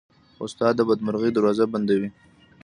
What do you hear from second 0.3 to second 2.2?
استاد د بدمرغۍ دروازې بندوي.